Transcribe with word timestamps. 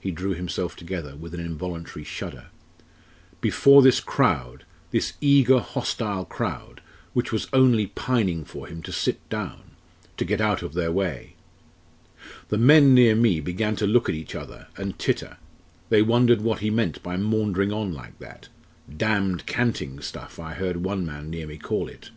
he 0.00 0.10
drew 0.10 0.34
himself 0.34 0.74
together 0.74 1.14
with 1.14 1.32
an 1.32 1.38
involuntary 1.38 2.04
shudder 2.04 2.46
"before 3.40 3.80
this 3.80 4.00
crowd, 4.00 4.64
this 4.90 5.12
eager 5.20 5.60
hostile 5.60 6.24
crowd 6.24 6.80
which 7.12 7.30
was 7.30 7.46
only 7.52 7.86
pining 7.86 8.44
for 8.44 8.66
him 8.66 8.82
to 8.82 8.90
sit 8.90 9.20
down 9.28 9.76
to 10.16 10.24
get 10.24 10.40
out 10.40 10.62
of 10.62 10.74
their 10.74 10.90
way. 10.90 11.36
The 12.48 12.58
men 12.58 12.92
near 12.92 13.14
me 13.14 13.38
began 13.38 13.76
to 13.76 13.86
look 13.86 14.08
at 14.08 14.16
each 14.16 14.34
other 14.34 14.66
and 14.76 14.98
titter. 14.98 15.36
They 15.90 16.02
wondered 16.02 16.40
what 16.40 16.58
he 16.58 16.68
meant 16.70 17.00
by 17.00 17.16
maundering 17.16 17.72
on 17.72 17.92
like 17.92 18.18
that 18.18 18.48
'damned 18.90 19.46
canting 19.46 20.00
stuff' 20.00 20.40
I 20.40 20.54
heard 20.54 20.78
one 20.78 21.06
man 21.06 21.30
near 21.30 21.46
me 21.46 21.56
call 21.56 21.86
it. 21.86 22.10